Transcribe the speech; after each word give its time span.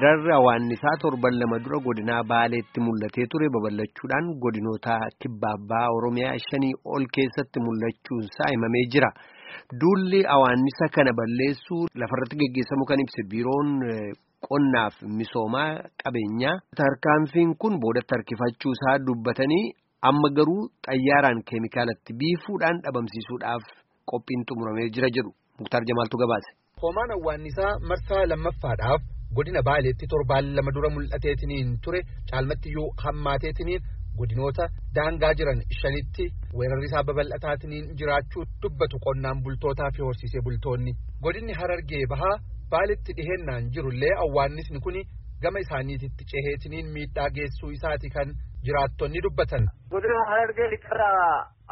weerarri 0.00 0.32
hawaannisaa 0.32 0.96
torban 1.02 1.34
lama 1.40 1.58
dura 1.64 1.78
godinaa 1.86 2.22
baaleetti 2.32 2.80
mul'atee 2.86 3.26
ture 3.32 3.48
babal'achuudhaan 3.56 4.26
godinoota 4.44 4.94
kibbaabaa 5.22 5.88
oromiyaa 5.96 6.36
shanii 6.48 6.72
ol 6.94 7.04
keessatti 7.16 7.58
mul'achuunsaa 7.66 8.48
himamee 8.52 8.84
jira. 8.92 9.10
Duulli 9.80 10.20
hawaannisa 10.32 10.86
kana 10.94 11.12
balleessuu 11.20 11.82
lafarratti 12.02 12.36
geggeessamu 12.42 12.84
kan 12.90 13.00
ibse 13.04 13.22
biiroon 13.32 13.68
qonnaaf 14.48 14.94
misoomaa 15.18 15.68
qabeenyaa 16.04 16.56
tarkaanfiin 16.80 17.52
kun 17.60 17.74
boodatti 17.84 18.14
harkifachuu 18.16 18.72
isaa 18.78 18.96
dubbatanii 19.06 19.64
amma 20.12 20.28
garuu 20.38 20.62
xayyaaraan 20.88 21.42
keemikaalatti 21.50 22.12
biifuudhaan 22.20 22.76
dhabamsiisuudhaaf 22.84 23.62
qophiin 24.12 24.46
xumuramee 24.48 24.88
jira 24.96 25.08
jedhu 25.16 25.30
muktaar 25.60 25.82
jamaaltu 25.92 26.16
gabaase. 26.24 26.50
Hoomaan 26.82 27.10
hawaannisaa 27.16 27.72
marsaa 27.90 28.24
lammaffaadhaaf 28.32 29.02
godina 29.36 29.62
baaleetti 29.68 30.06
torbaan 30.12 30.46
lama 30.56 30.70
dura 30.76 30.90
mul'ateetiniin 30.96 31.68
ture. 31.84 32.00
Caalmattiyyuu 32.30 32.88
hammaateetiniin 33.04 33.82
godinoota 34.18 34.64
daangaa 34.96 35.32
jiran 35.40 35.60
shanitti 35.80 36.24
weerarri 36.58 36.86
isaa 36.90 37.04
babal'ataatiniin 37.10 37.86
jiraachuu 38.00 38.44
dubbatu 38.62 38.96
qonnaan 39.06 39.42
bultootaa 39.44 39.90
fi 39.96 40.02
horsiisee 40.08 40.42
bultoonni. 40.48 40.92
Godinni 41.24 41.52
harargee 41.60 42.04
bahaa 42.12 42.36
baaletti 42.74 43.12
dhihennaan 43.18 43.70
jirullee 43.74 44.14
hawaannisni 44.22 44.80
kun 44.86 44.96
gama 45.42 45.58
isaaniititti 45.64 46.24
ceheetiniin 46.30 46.86
miidhaa 46.94 47.30
geessuu 47.36 47.70
isaati 47.76 48.08
kan 48.16 48.28
jiraattonni 48.66 49.20
dubbatan. 49.26 49.64
godina 49.92 50.18
harargee 50.30 50.68
lixarraa 50.74 51.22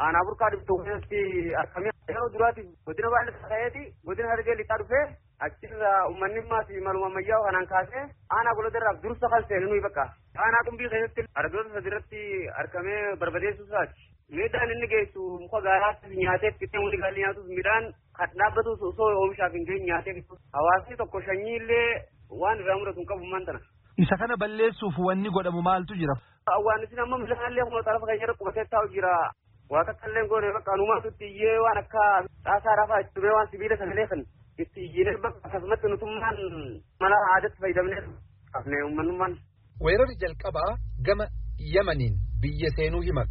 aanaa 0.05 0.23
burqaa 0.27 0.49
dhibxuu 0.53 0.77
keessatti 0.85 1.19
argamee 1.61 1.91
yeroo 2.11 2.29
duraati 2.35 2.63
godina 2.87 3.09
baay'ee 3.13 3.35
ta'eeti 3.51 3.83
godina 4.07 4.27
harargee 4.31 4.55
lixaa 4.61 4.77
dhufee 4.81 5.03
achirraa 5.47 6.07
uummanni 6.09 6.41
maatii 6.51 6.81
maluma 6.87 7.07
ammayyaa 7.09 7.41
kanaan 7.47 7.67
kaasee 7.73 8.03
aanaa 8.37 8.55
golodarraaf 8.59 9.01
dursa 9.03 9.29
kan 9.33 9.43
seenu 9.49 9.67
nuyi 9.71 9.81
bakka 9.87 10.03
aanaa 10.45 10.63
qumbii 10.67 10.89
keessatti 10.93 11.25
argoota 11.41 11.73
sadiirratti 11.77 12.21
argamee 12.63 13.01
barbadeessuu 13.23 13.65
isaati. 13.69 14.07
Miidhaan 14.37 14.71
inni 14.75 14.87
geessu 14.93 15.21
muka 15.43 15.61
gaaraatti 15.67 16.15
nyaatee 16.23 16.51
fixee 16.59 16.81
wali 16.85 16.97
gaalli 17.03 17.21
nyaatus 17.23 17.47
midhaan 17.57 17.85
kan 18.17 18.29
dhaabbatus 18.41 18.81
osoo 18.91 19.09
oomishaaf 19.21 19.53
hin 19.57 19.65
geenye 19.69 19.87
nyaatee. 19.91 20.15
Hawaasni 20.57 20.97
tokko 21.01 21.21
sanyii 21.27 21.55
illee 21.61 21.89
waan 22.41 22.59
irraa 22.63 22.77
mudatu 22.81 22.99
hin 23.01 23.07
qabu 23.13 23.25
mantana. 23.35 23.59
Isa 24.03 24.17
kana 24.17 24.37
balleessuuf 24.43 24.99
wanni 25.07 25.29
godhamu 25.37 25.61
maaltu 25.69 25.95
jira? 26.01 26.15
Hawaasni 26.51 26.99
amma 27.05 27.17
midhaanillee 27.23 27.65
kuma 27.69 27.83
xarafa 27.87 28.05
keenya 28.11 28.33
qubatee 28.41 28.65
taa'u 28.75 28.91
jira. 28.97 29.13
Waa 29.73 29.83
takkallee 29.87 30.27
goone 30.29 30.53
bakka 30.53 30.73
anumaatutti 30.75 31.25
iyyee 31.33 31.57
waan 31.65 31.77
akka 31.83 32.05
xaasaa 32.45 32.75
rafaa 32.81 33.01
itti 33.05 33.19
waan 33.37 33.47
sibiila 33.51 33.77
sagalee 33.81 34.07
kan 34.13 34.21
itti 34.63 34.79
iyyinee 34.87 35.17
bakka 35.23 35.39
akkasumatti 35.47 35.87
nutummaan 35.93 36.37
mala 37.01 37.17
aadaatti 37.33 37.59
fayyadamnee 37.63 38.01
qabnee 38.53 38.81
uummanummaan. 38.87 39.33
Weerarri 39.85 40.15
jalqabaa 40.23 40.71
gama 41.07 41.25
Yamaniin 41.75 42.15
biyya 42.41 42.69
seenuu 42.77 43.01
hima 43.07 43.23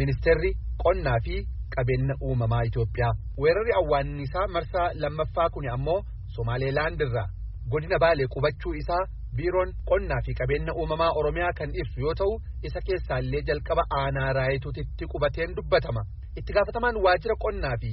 ministeerri 0.00 0.50
qonnaa 0.84 1.18
fi 1.26 1.34
qabeenya 1.76 2.14
uumamaa 2.26 2.62
Itoophiyaa. 2.68 3.12
Weerarri 3.42 3.72
awwaannisaa 3.80 4.46
marsaa 4.56 4.88
lammaffaa 5.02 5.48
kun 5.54 5.66
ammoo 5.76 6.00
Somaaleelaand 6.36 7.00
irraa 7.06 7.28
godina 7.72 7.98
Baalee 8.04 8.28
qubachuu 8.34 8.74
isaa 8.82 9.04
biiroon 9.36 9.70
qonnaa 9.90 10.20
fi 10.26 10.32
qabeenya 10.40 10.72
uumamaa 10.80 11.10
Oromiyaa 11.22 11.52
kan 11.58 11.70
ibsu 11.82 12.00
yoo 12.04 12.14
ta'u 12.20 12.32
isa 12.68 12.80
keessaallee 12.86 13.42
jalqaba 13.48 13.82
aanaa 14.00 14.32
raayituutitti 14.38 15.04
qubateen 15.12 15.50
dubbatama. 15.56 16.02
Itti 16.38 16.52
gaafatamaan 16.56 16.96
waajjira 17.04 17.36
qonnaa 17.44 17.76
fi 17.82 17.90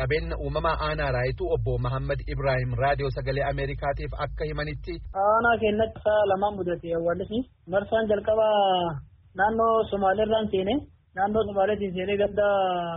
qabeenya 0.00 0.36
uumamaa 0.44 0.76
aanaa 0.88 1.12
raayituu 1.16 1.48
obbo 1.56 1.72
Mahammad 1.86 2.20
Ibrahim 2.34 2.70
raadiyoo 2.82 3.10
sagalee 3.16 3.44
Ameerikaatiif 3.52 4.12
akka 4.26 4.44
himanitti. 4.50 4.94
Aanaa 5.24 5.56
keenyatti 5.62 5.98
isaa 6.02 6.26
lamaan 6.32 6.54
mudate 6.58 6.88
awwaallisni 6.98 7.40
marsaan 7.74 8.08
jalqabaa 8.12 9.00
naannoo 9.40 9.74
Somaaleerraan 9.90 10.48
seene 10.52 10.74
naannoo 11.16 11.44
Somaaleetiin 11.50 11.94
seenee 11.96 12.16
ganda 12.22 12.46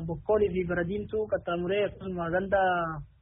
Bokkoolii 0.07 0.51
fi 0.55 0.61
Baradiimtuu 0.69 1.23
qaxxaamuree 1.33 1.83
akkasuma 1.87 2.29
ganda 2.35 2.61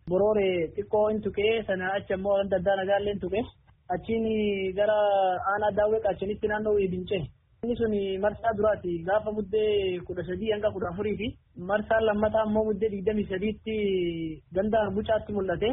Borooree 0.10 0.58
xiqqoo 0.76 1.06
hin 1.10 1.22
tuqee 1.26 1.54
sana 1.68 1.86
achi 1.98 2.14
ammoo 2.18 2.38
ganda 2.40 2.56
addaa 2.62 2.78
nagaallee 2.82 3.14
hin 3.16 3.22
tuqee 3.26 3.44
achiin 3.96 4.26
gara 4.80 4.98
aanaa 5.52 5.76
daawwee 5.78 6.02
qaachanitti 6.06 6.48
naannoo 6.52 6.78
Ibincee. 6.86 7.22
Inni 7.64 7.76
sun 7.76 7.94
marsaa 8.24 8.54
duraati 8.58 8.92
gaafa 9.08 9.32
muddee 9.38 10.00
kudha 10.08 10.24
sadii 10.30 10.52
hanga 10.54 10.72
kudha 10.76 10.90
afurii 10.92 11.18
fi. 11.22 11.28
Marsaan 11.72 12.06
lammataa 12.10 12.44
ammoo 12.48 12.64
muddee 12.70 12.90
digdamii 12.94 13.28
sadiitti 13.32 13.76
ganda 14.56 14.80
bucaatti 14.96 15.34
mul'ate. 15.38 15.70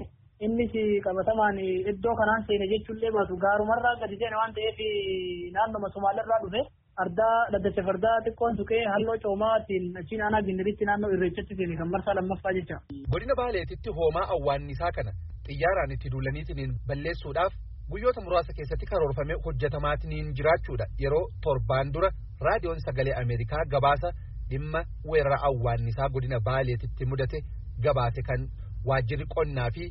Innis 0.47 0.73
qabatamaan 1.05 1.59
iddoo 1.93 2.15
kanaan 2.21 2.43
seene 2.49 2.67
jechuullee 2.73 3.13
baatu 3.17 3.37
gaarumarraa 3.45 3.95
gadi 4.03 4.17
seene 4.23 4.37
waan 4.41 4.53
ta'eef 4.57 4.79
naannoma 5.55 5.89
Somaaliirraa 5.95 6.41
dhufe 6.43 6.61
ardaa 7.05 7.37
daddacha 7.55 7.83
fardaa 7.89 8.17
xiqqoon 8.27 8.57
tuqee 8.59 8.83
halluu 8.95 9.17
coomaatiin 9.25 9.87
achiin 10.03 10.23
aanaa 10.27 10.43
gindiritti 10.49 10.85
naannoo 10.91 11.11
irreechatti 11.17 11.55
seene 11.61 11.77
kan 11.81 11.89
marsaa 11.95 12.15
lammaffaa 12.19 12.53
jecha. 12.59 12.77
Godina 13.13 13.35
Baaleetitti 13.41 13.91
hoomaa 14.01 14.27
awwaannisaa 14.37 14.93
kana. 14.99 15.13
Xiyyaaraan 15.49 15.95
itti 15.97 16.09
duulaniitiin 16.15 16.73
balleessuudhaaf 16.89 17.53
guyyoota 17.91 18.21
muraasa 18.21 18.53
keessatti 18.57 18.87
karoorfamee 18.93 19.37
hojjetamaatiin 19.45 20.33
jiraachuudha. 20.39 20.87
Yeroo 21.03 21.25
torbaan 21.43 21.93
dura 21.95 22.11
raadiyoon 22.47 22.81
sagalee 22.87 23.15
ameerikaa 23.23 23.65
gabaasa 23.75 24.09
dhimma 24.51 24.81
weerara 25.11 25.39
awwaannisaa 25.49 26.09
godina 26.09 26.41
baaleetitti 26.49 27.07
mudate 27.13 27.39
gabaase 27.85 28.23
kan 28.29 28.49
waajjirri 28.89 29.27
qonnaa 29.35 29.71
fi 29.77 29.85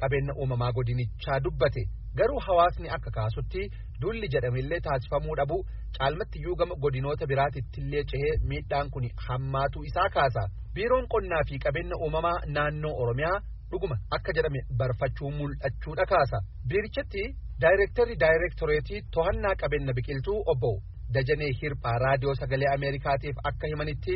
qabeenya 0.00 0.34
uumamaa 0.40 0.72
godinichaa 0.72 1.40
dubbate. 1.44 1.82
Garuu 2.18 2.40
hawaasni 2.46 2.88
akka 2.96 3.10
kaasutti 3.16 3.70
duulli 4.00 4.28
jedhamillee 4.34 4.80
taasifamuu 4.86 5.36
dhabu. 5.36 5.58
Caalmattiyyuu 5.98 6.56
gama 6.56 6.74
godinoota 6.84 7.26
biraatittillee 7.26 8.04
cehee 8.10 8.34
miidhaan 8.50 8.90
kun 8.90 9.04
hammaatuu 9.26 9.82
isaa 9.90 10.08
kaasa. 10.16 10.42
Biiroon 10.74 11.06
qonnaa 11.14 11.44
fi 11.48 11.58
qabeenya 11.64 11.96
uumamaa 12.04 12.38
naannoo 12.56 12.94
oromiyaa 13.02 13.38
dhuguma 13.70 13.96
akka 14.18 14.32
jedhame 14.38 14.60
barfachuu 14.80 15.30
mul'achuudha 15.38 16.04
kaasa 16.12 16.38
biirichatti 16.70 17.22
daayirektarri 17.64 18.14
daayirektoreetii 18.24 19.00
to'annaa 19.16 19.54
qabeenya 19.62 19.92
biqiltuu 20.00 20.38
obbo 20.54 20.72
Dajanee 21.14 21.50
Hirphaa 21.58 21.98
raadiyoo 22.04 22.34
sagalee 22.38 22.70
Ameerikaatiif 22.76 23.36
akka 23.50 23.66
himanitti. 23.72 24.14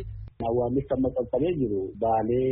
Awwaannis 0.49 0.89
amma 0.95 1.09
qaqqabee 1.19 1.53
jiru 1.61 1.81
baalee 2.03 2.49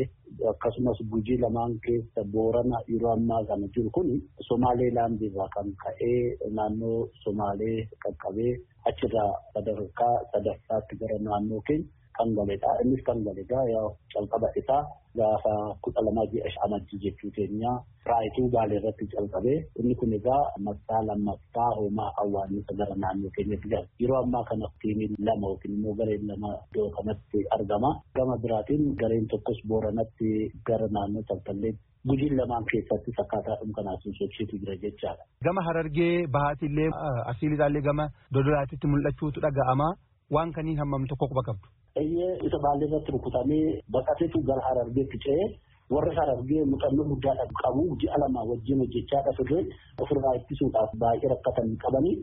akkasumas 0.50 0.98
gujii 1.12 1.38
lamaan 1.44 1.72
keessa 1.86 2.22
boorana 2.34 2.78
yeroo 2.92 3.12
ammaa 3.16 3.40
kana 3.48 3.66
jiru 3.76 3.90
kun 3.96 4.08
somaalee 4.48 4.90
laandiirraa 4.98 5.48
kan 5.56 5.68
ka'ee 5.82 6.20
naannoo 6.58 6.98
somaalee 7.24 7.78
qaqqabee 8.04 8.52
achirraa 8.90 9.30
sadarkaa 9.54 10.14
sadaffaatti 10.32 10.94
gara 11.02 11.18
naannoo 11.28 11.60
keenya 11.68 11.88
kan 12.18 12.30
galedha. 12.38 12.70
Innis 12.84 13.02
kan 13.08 13.18
galedha 13.26 13.60
yaa 13.72 13.86
calqaba 14.14 14.48
isaa 14.60 14.82
gaafa 15.18 15.52
kudha 15.84 16.02
lamaa 16.06 16.26
ji'a 16.32 16.50
amajjii 16.66 16.98
jechuu 17.04 17.30
keenya 17.36 17.72
raayituu 18.10 18.46
baalee 18.54 18.78
irratti 18.80 19.06
calqabee 19.14 19.56
inni 19.80 19.94
kun 20.00 20.12
egaa 20.18 20.42
marsaa 20.66 21.00
lammaffaa 21.08 21.70
hoomaa 21.78 22.10
awwaannisa 22.22 22.76
gara 22.80 22.94
naannoo 23.04 23.32
keenyatti 23.36 23.68
gala. 23.72 23.86
Yeroo 24.02 24.20
ammaa 24.24 24.44
kana 24.50 24.70
tiimiin 24.82 25.14
lama 25.28 25.46
yookiin 25.52 25.74
immoo 25.78 25.94
gareen 26.00 26.26
lama 26.32 26.50
iddoo 26.68 26.88
kanatti 26.96 27.44
argama. 27.58 27.90
Gama 28.20 28.36
biraatiin 28.44 28.84
gareen 29.02 29.26
tokkos 29.34 29.60
booranatti 29.72 30.30
gara 30.70 30.88
naannoo 30.98 31.24
taltalleetti 31.30 31.82
gujiin 32.08 32.36
lamaan 32.40 32.64
keessatti 32.72 33.12
akkaataa 33.22 33.56
dhumkanaasuun 33.60 34.14
sochiitu 34.20 34.58
jira 34.62 34.76
jechaadha. 34.84 35.22
Gama 35.46 35.62
harargee 35.68 36.26
bahaatiillee 36.36 36.88
asiilitaallee 37.32 37.82
gama 37.88 38.06
dodolaatitti 38.34 38.86
mul'achuutu 38.92 39.40
dhaga'ama. 39.46 39.88
Waan 40.36 40.50
kaniin 40.56 40.78
hammam 40.82 41.04
tokko 41.10 41.26
quba 41.32 41.42
qabdu. 41.48 41.66
Eeyyee 42.00 42.32
isa 42.46 42.58
baallee 42.64 42.88
irratti 42.88 43.12
rukutamee 43.16 43.64
baqateetu 43.94 44.42
gara 44.48 44.62
harargeetti 44.68 45.18
ce'ee 45.24 45.46
warra 45.94 46.12
harargee 46.18 46.62
muuxannoo 46.70 47.06
guddaa 47.10 47.46
qabu 47.62 47.84
ji'a 48.02 48.18
lama 48.22 48.40
wajjin 48.50 48.80
hojjechaa 48.82 49.22
dhufirree 49.26 49.62
ofirraa 50.04 50.34
ittisuudhaaf 50.40 50.90
baay'ee 51.04 51.30
rakkatan 51.34 51.70
qabanii 51.84 52.14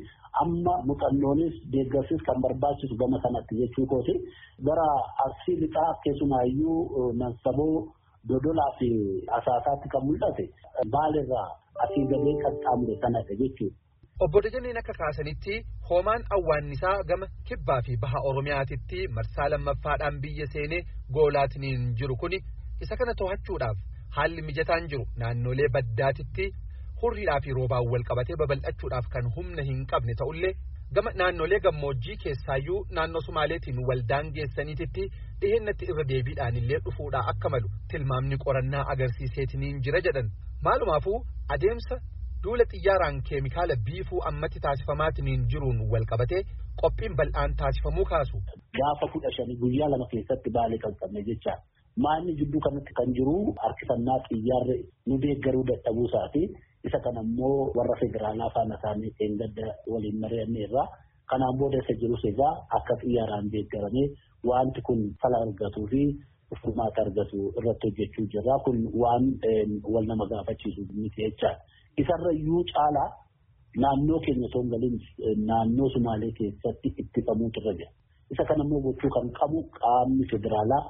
amma 0.43 0.73
muuxannoonis 0.89 1.55
deeggarsis 1.75 2.21
kan 2.27 2.41
barbaachisu 2.45 2.95
gama 3.01 3.21
sanatti 3.25 3.59
jechuu 3.61 3.85
kooti 3.93 4.15
gara 4.69 4.87
arsii 5.25 5.57
lixaa 5.63 5.89
keessumaayyuu 6.03 7.11
nansaboo 7.23 7.73
dodolaa 8.29 8.71
fi 8.79 8.89
asaasaatti 9.39 9.89
kan 9.95 10.05
mul'ate 10.09 10.45
baalirraa 10.97 11.47
asii 11.87 12.05
gadee 12.13 12.35
qaxxaamure 12.45 12.95
sanadha 13.05 13.39
jechuudha. 13.41 13.75
Obbo 14.23 14.39
Dajaneen 14.41 14.77
akka 14.79 14.93
kaasanitti 14.97 15.55
hoomaan 15.89 16.23
awwaannisaa 16.35 17.03
gama 17.07 17.27
kibbaa 17.47 17.81
fi 17.85 17.97
baha 18.03 18.19
Oromiyaatitti 18.29 19.07
marsaa 19.15 19.47
lammaffaadhaan 19.53 20.21
biyya 20.21 20.45
seenee 20.53 20.81
goolaatiniin 21.15 21.89
jiru. 21.99 22.15
Kuni 22.21 22.37
isa 22.81 22.95
kana 22.97 23.13
to'achuudhaaf 23.21 23.77
haalli 24.17 24.41
mijataan 24.51 24.87
jiru 24.93 25.05
naannolee 25.23 25.67
baddaatitti 25.75 26.45
hurriidhaa 27.01 27.41
fi 27.47 27.51
roobaan 27.59 27.89
wal 27.91 28.05
qabatee 28.09 28.37
babal'achuudhaaf 28.43 29.05
kan 29.17 29.27
humna 29.35 29.63
hin 29.71 29.83
qabne 29.91 30.13
ta'ullee 30.23 30.53
gama 30.95 31.11
naannolee 31.23 31.59
gammoojjii 31.67 32.17
keessaayyuu 32.23 32.79
naannoo 32.95 33.21
Sumaaleetiin 33.27 33.83
waldaan 33.91 34.31
geessaniititti 34.39 35.03
dhihennatti 35.41 35.85
irra 35.91 36.07
deebiidhaan 36.15 36.55
illee 36.63 36.79
dhufuudhaa 36.89 37.27
akka 37.35 37.49
malu 37.57 37.67
tilmaamni 37.91 38.37
qorannaa 38.47 38.87
agarsiiseetiniin 38.95 39.83
jira 39.87 39.99
jedhan. 40.09 40.27
Maalumaafuu 40.65 41.17
adeemsa 41.55 41.95
duula 42.45 42.65
xiyyaaraan 42.71 43.17
keemikaala 43.29 43.75
biifuu 43.85 44.19
ammatti 44.29 44.59
taasifamaatiin 44.65 45.45
jiruun 45.51 45.79
wal 45.91 46.05
qabatee 46.11 46.41
qophiin 46.81 47.13
bal'aan 47.19 47.51
taasifamuu 47.61 48.05
kaasu. 48.11 48.37
Gaafa 48.77 49.05
kudha 49.13 49.31
shanii 49.37 49.57
guyyaa 49.63 49.89
lama 49.93 50.07
keessatti 50.13 50.49
baalee 50.57 50.79
qaqqabne 50.85 51.21
jecha 51.29 51.53
maanni 52.05 52.31
jidduu 52.39 52.61
kanatti 52.65 52.93
kan 52.99 53.09
jiru 53.17 53.35
harkifannaa 53.63 54.19
xiyyaarri 54.27 54.77
nu 55.07 55.15
deeggaruu 55.23 55.63
dadhabuu 55.71 56.05
isaati. 56.09 56.43
Isa 56.87 56.99
kana 57.05 57.21
immoo 57.27 57.71
warra 57.77 57.95
federaalaa 58.03 58.49
faana 58.55 58.75
isaanii 58.79 59.11
eeggadda 59.25 59.67
waliin 59.93 60.17
mari'anne 60.23 60.59
irraa 60.67 60.87
kanaan 61.31 61.55
booda 61.59 61.77
isa 61.83 61.93
jirus 62.01 62.23
egaa 62.31 62.53
akka 62.77 62.95
xiyyaaraan 63.03 63.47
deeggaramee 63.53 64.07
wanti 64.49 64.81
kun 64.87 64.99
fala 65.21 65.37
argatuu 65.45 65.87
fi 65.93 66.01
furmaata 66.61 66.99
argatu 67.05 67.37
irratti 67.59 67.87
hojjechuu 67.89 68.25
jirra. 68.33 68.55
Kun 68.65 68.77
waan 69.03 69.25
wal 69.93 70.05
nama 70.11 70.25
gaafachiisu 70.33 70.81
miti 71.01 71.21
jechaadha. 71.25 71.63
Isarra 72.01 72.31
iyyuu 72.39 72.63
caalaa 72.73 73.09
naannoo 73.83 74.19
keenya 74.25 74.47
osoo 74.49 74.61
hin 74.63 74.71
galiin 74.73 74.97
naannoo 75.49 75.89
Sumaalee 75.95 76.31
keessatti 76.39 76.87
ittifamuutu 77.03 77.59
irra 77.61 77.73
jira. 77.79 77.91
Isa 78.33 78.43
kana 78.49 78.63
immoo 78.65 78.81
gochuu 78.85 79.09
kan 79.15 79.27
qabu 79.39 79.59
qaamni 79.79 80.25
federaalaa 80.31 80.83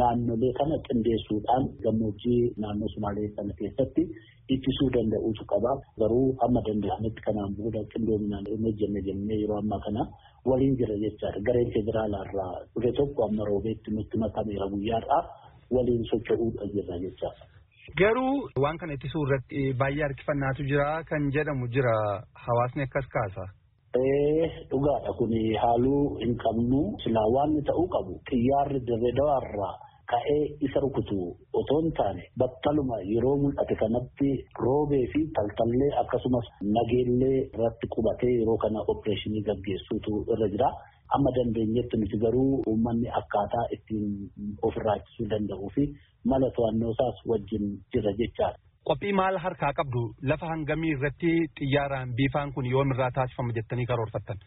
naannolee 0.00 0.52
kana 0.58 0.76
qindeessuudhaan 0.88 1.64
gammoojjii 1.84 2.40
naannoo 2.64 2.88
Sumaalee 2.94 3.28
sana 3.36 3.52
keessatti 3.60 4.02
ittisuu 4.54 4.88
danda'uutu 4.96 5.44
qaba. 5.52 5.72
Garuu 6.00 6.28
amma 6.46 6.60
danda'ametti 6.68 7.20
kanaan 7.26 7.54
booda 7.58 7.82
qindoominaan 7.94 8.46
hin 8.52 8.62
hojjenne 8.68 9.00
jennee 9.08 9.38
yeroo 9.42 9.58
ammaa 9.62 9.80
kana 9.86 10.02
waliin 10.50 10.76
jira 10.80 10.96
jechaadha. 11.04 11.40
Gareen 11.50 11.70
federaalaa 11.76 12.24
irraa 12.28 12.52
dhufe 12.74 12.92
tokko 13.00 13.20
amma 13.28 13.44
roobeetti 13.50 13.90
nutti 13.98 14.16
makameera 14.24 14.66
guyyaadhaa 14.74 15.22
waliin 15.76 16.04
socho'uudha 16.10 16.66
jirra 16.74 16.98
jechaadha. 17.06 17.44
Garuu 17.96 18.48
waan 18.62 18.76
kana 18.78 18.92
ittisuu 18.94 19.22
irratti 19.26 19.60
baay'ee 19.80 20.02
harkifannaatu 20.06 20.64
jira 20.70 20.88
kan 21.08 21.30
jedhamu 21.36 21.68
jira 21.74 21.94
hawaasni 22.46 22.82
akkas 22.84 23.06
kaasa. 23.14 23.44
Dhugaadha 24.70 25.12
kun 25.18 25.32
haaluu 25.62 26.18
hin 26.22 26.34
qabnu 26.44 26.80
silaa 27.04 27.28
waan 27.36 27.54
ta'uu 27.70 27.86
qabu 27.94 28.18
xiyyaarri 28.30 28.80
dirree 28.88 29.12
dawaarraa 29.20 29.72
ka'ee 30.12 30.42
isa 30.68 30.80
rukutu 30.84 31.16
otoo 31.60 31.80
hin 31.84 31.92
taane 32.00 32.22
battaluma 32.42 33.00
yeroo 33.12 33.36
mul'ate 33.44 33.74
kanatti 33.82 34.30
roobee 34.66 35.02
fi 35.14 35.24
taltallee 35.38 35.90
akkasumas 36.02 36.46
nageellee 36.76 37.38
irratti 37.54 37.86
qubatee 37.96 38.32
yeroo 38.38 38.58
kana 38.66 38.84
opereeshinii 38.94 39.42
gaggeessuutu 39.50 40.12
irra 40.36 40.48
jira. 40.54 40.70
Amma 41.16 41.30
dandeenyetti 41.36 41.96
nuti 42.00 42.18
garuu 42.24 42.62
uummanni 42.70 43.08
akkaataa 43.20 43.66
ittiin 43.76 44.08
ofirraa 44.68 44.96
ittisuu 45.00 45.28
danda'uu 45.32 45.70
fi 45.76 45.84
mala 46.32 46.50
to'annoo 46.58 46.90
isaas 46.96 47.18
wajjin 47.32 47.64
jira 47.92 48.12
jechaadha. 48.20 48.58
Qophii 48.88 49.12
maal 49.20 49.36
harkaa 49.44 49.72
qabdu 49.78 50.02
lafa 50.30 50.46
hangamii 50.52 50.92
irratti 50.96 51.32
xiyyaaraan 51.60 52.14
biifaan 52.18 52.52
kun 52.54 52.66
yoomirraa 52.74 53.10
taasifama 53.16 53.52
jettanii 53.58 53.86
karoorfattan? 53.90 54.38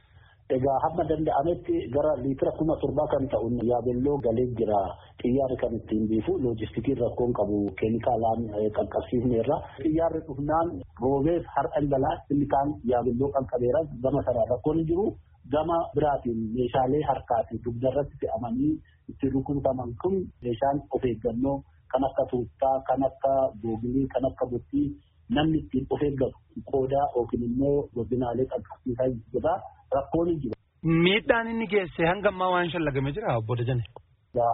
Egaa 0.55 0.77
hamma 0.83 1.03
danda'ametti 1.09 1.75
gara 1.95 2.13
liitira 2.23 2.51
kuma 2.59 2.75
torbaa 2.81 3.07
kan 3.13 3.27
ta'u 3.33 3.47
yaabelloo 3.71 4.17
galee 4.25 4.47
jira 4.59 4.79
xiyyaarri 5.21 5.57
kan 5.61 5.75
ittiin 5.79 6.07
biifu 6.09 6.31
loojistikiin 6.45 6.97
rakkoon 7.03 7.33
qabu 7.39 7.57
keemikaalaan 7.81 8.41
qaqqabsiifne 8.77 9.35
irra 9.43 9.57
xiyyaarri 9.83 10.21
dhufnaan 10.27 10.67
roobeef 11.03 11.43
har'a 11.55 11.81
galaa 11.93 12.15
inni 12.33 12.47
kaan 12.55 12.69
yaabelloo 12.93 13.31
qaqqabeera 13.37 13.81
gama 14.03 14.21
sanaa 14.29 14.47
rakkoon 14.53 14.77
hin 14.81 14.87
jiru 14.91 15.05
gama 15.53 15.77
biraatiin 15.95 16.39
meeshaalee 16.55 17.03
harkaa 17.09 17.41
fi 17.49 17.59
dugda 17.65 17.89
irratti 17.91 18.17
fe'amanii 18.23 18.73
itti 19.13 19.29
rukutaman 19.35 19.91
kun 20.03 20.15
meeshaan 20.47 20.81
of 20.97 21.03
eeggannoo 21.11 21.57
kan 21.93 22.03
akka 22.09 22.25
tuuttaa 22.31 22.75
kan 22.89 23.03
akka 23.09 23.31
googilii 23.63 24.07
kan 24.13 24.25
akka 24.29 24.45
bottii 24.53 24.87
namni 25.37 25.57
ittiin 25.63 25.85
of 25.95 26.01
eeggatu 26.09 26.37
qoodaa 26.71 27.05
yookiin 27.15 27.43
immoo 27.49 27.75
godinaalee 27.95 28.47
qaqqabsiisaa 28.53 29.09
jira 29.33 29.53
rakkoon 29.95 30.27
hin 30.31 30.39
jiru. 30.43 30.55
Miidhaan 31.05 31.47
inni 31.53 31.67
geesse 31.73 32.05
hanga 32.11 32.29
ammaa 32.33 32.49
waan 32.53 32.69
shallagame 32.73 33.11
jira 33.17 33.37
obbo 33.41 33.55
Dajane. 33.59 33.83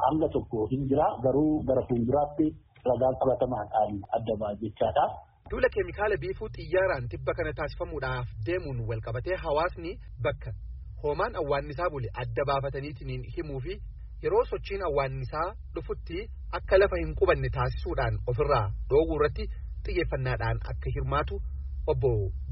Hanga 0.07 0.27
tokko 0.35 0.67
hin 0.73 0.87
jira 0.91 1.07
garuu 1.25 1.63
gara 1.69 1.83
fuulduraatti 1.89 2.47
ragaa 2.89 3.11
qabatamaadhaan 3.21 3.93
adda 4.17 4.35
ba'a 4.41 4.55
jechaadha. 4.63 5.05
Duula 5.51 5.69
keemikaala 5.75 6.15
biifuu 6.23 6.49
xiyyaaraan 6.55 7.05
tibba 7.11 7.33
kana 7.37 7.51
taasifamuudhaaf 7.59 8.27
deemuun 8.47 8.79
wal 8.89 9.01
qabatee 9.07 9.37
hawaasni 9.45 9.91
bakka 10.25 10.51
hoomaan 11.03 11.35
awwaannisaa 11.41 11.89
bule 11.93 12.09
adda 12.23 12.45
baafataniitiin 12.49 13.23
himuu 13.37 13.59
fi 13.65 13.73
yeroo 14.23 14.43
sochiin 14.51 14.83
awwaannisaa 14.89 15.47
dhufutti 15.75 16.17
akka 16.59 16.77
lafa 16.81 16.97
hin 17.03 17.15
qubanne 17.21 17.49
taasisuudhaan 17.59 18.19
ofirraa 18.33 18.65
dhoowwuu 18.89 19.17
irratti 19.19 19.45
xiyyeeffannaadhaan 19.85 20.57
akka 20.73 20.89
hirmaatu 20.95 21.41
obbo 21.93 22.11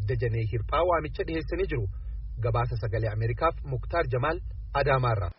Dajanee 0.09 0.45
Hirphaa 0.51 0.83
waamicha 0.89 1.23
dhiheessanii 1.29 1.67
jiru. 1.73 1.87
Gabaasa 2.45 2.77
sagalee 2.83 3.09
Ameerikaaf 3.15 3.55
Muktaar 3.73 4.05
Jamaal 4.15 4.39
Adaamaarraa. 4.83 5.31